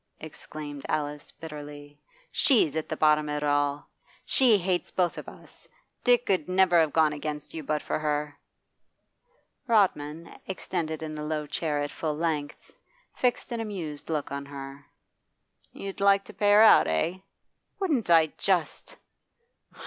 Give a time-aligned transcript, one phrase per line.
[0.19, 2.01] exclaimed Alice bitterly.
[2.31, 3.87] 'She's at the bottom of it all.
[4.25, 5.67] She hates both of us.
[6.03, 8.35] Dick 'ud never have gone against you but for her.'
[9.67, 12.73] Rodman, extended in the low chair at full length,
[13.15, 14.87] fixed an amused look on her.
[15.71, 17.19] 'You'd like to pay her out, eh?'
[17.79, 18.97] 'Wouldn't I just!'
[19.73, 19.79] 'Ha!